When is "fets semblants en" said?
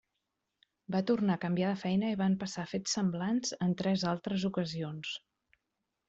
2.71-3.75